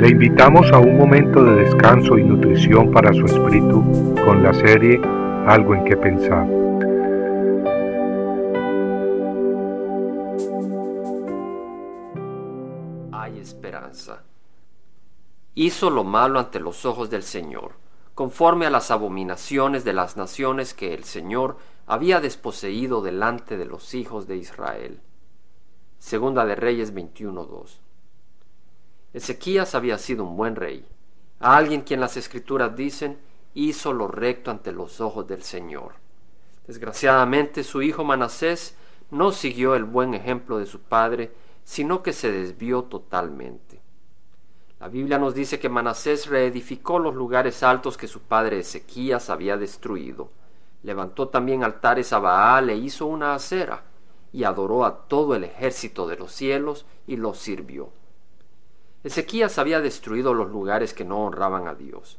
[0.00, 4.98] Le invitamos a un momento de descanso y nutrición para su espíritu con la serie
[5.46, 6.48] Algo en que pensar.
[13.12, 14.22] Hay esperanza.
[15.54, 17.72] Hizo lo malo ante los ojos del Señor,
[18.14, 23.92] conforme a las abominaciones de las naciones que el Señor había desposeído delante de los
[23.92, 25.02] hijos de Israel.
[25.98, 27.89] Segunda de Reyes 21.2.
[29.12, 30.86] Ezequías había sido un buen rey,
[31.40, 33.18] alguien quien las escrituras dicen
[33.54, 35.94] hizo lo recto ante los ojos del Señor.
[36.66, 38.76] Desgraciadamente su hijo Manasés
[39.10, 41.32] no siguió el buen ejemplo de su padre,
[41.64, 43.80] sino que se desvió totalmente.
[44.78, 49.56] La Biblia nos dice que Manasés reedificó los lugares altos que su padre Ezequías había
[49.56, 50.30] destruido.
[50.84, 53.82] Levantó también altares a Baal e hizo una acera,
[54.32, 57.90] y adoró a todo el ejército de los cielos y los sirvió.
[59.02, 62.18] Ezequías había destruido los lugares que no honraban a Dios.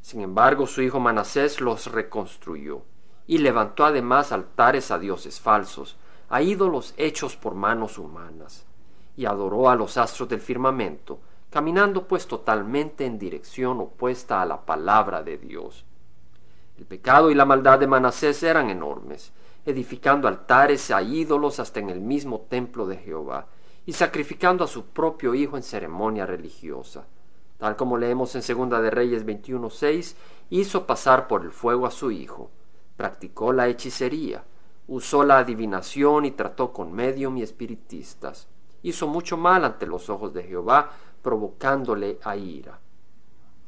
[0.00, 2.82] Sin embargo, su hijo Manasés los reconstruyó
[3.26, 5.96] y levantó además altares a dioses falsos,
[6.28, 8.64] a ídolos hechos por manos humanas,
[9.16, 11.18] y adoró a los astros del firmamento,
[11.50, 15.84] caminando pues totalmente en dirección opuesta a la palabra de Dios.
[16.76, 19.32] El pecado y la maldad de Manasés eran enormes,
[19.64, 23.46] edificando altares a ídolos hasta en el mismo templo de Jehová,
[23.86, 27.06] y sacrificando a su propio hijo en ceremonia religiosa.
[27.58, 30.14] Tal como leemos en Segunda de Reyes 21.6,
[30.50, 32.50] hizo pasar por el fuego a su hijo,
[32.96, 34.44] practicó la hechicería,
[34.88, 38.48] usó la adivinación y trató con medium y espiritistas.
[38.82, 40.90] Hizo mucho mal ante los ojos de Jehová,
[41.22, 42.78] provocándole a ira.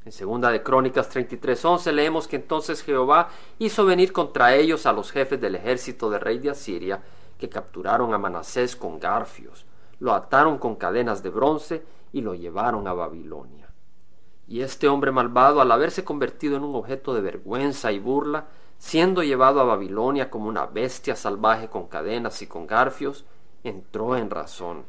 [0.04, 5.10] En segunda de Crónicas 33:11 leemos que entonces Jehová hizo venir contra ellos a los
[5.10, 7.02] jefes del ejército del rey de Asiria,
[7.38, 9.66] que capturaron a Manasés con garfios,
[10.00, 13.68] lo ataron con cadenas de bronce y lo llevaron a Babilonia.
[14.46, 18.46] Y este hombre malvado, al haberse convertido en un objeto de vergüenza y burla,
[18.78, 23.26] siendo llevado a Babilonia como una bestia salvaje con cadenas y con garfios,
[23.62, 24.84] entró en razón.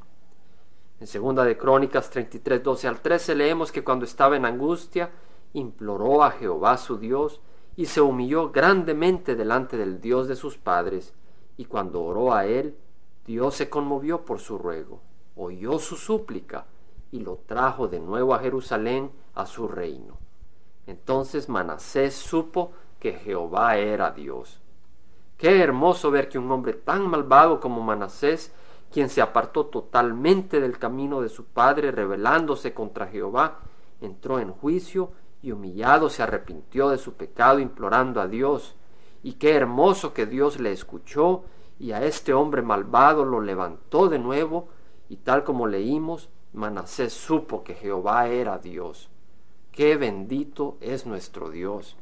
[0.99, 5.11] En segunda de Crónicas 33, 12 al 13 leemos que cuando estaba en angustia,
[5.53, 7.41] imploró a Jehová su Dios
[7.75, 11.13] y se humilló grandemente delante del Dios de sus padres,
[11.57, 12.77] y cuando oró a él,
[13.25, 15.01] Dios se conmovió por su ruego,
[15.39, 16.65] oyó su súplica
[17.11, 20.17] y lo trajo de nuevo a Jerusalén a su reino.
[20.85, 24.59] Entonces Manasés supo que Jehová era Dios.
[25.37, 28.53] Qué hermoso ver que un hombre tan malvado como Manasés,
[28.91, 33.59] quien se apartó totalmente del camino de su padre, rebelándose contra Jehová,
[34.01, 35.11] entró en juicio
[35.41, 38.75] y humillado se arrepintió de su pecado, implorando a Dios.
[39.23, 41.45] Y qué hermoso que Dios le escuchó
[41.79, 44.67] y a este hombre malvado lo levantó de nuevo,
[45.09, 49.09] y tal como leímos, Manasés supo que Jehová era Dios.
[49.71, 51.97] Qué bendito es nuestro Dios.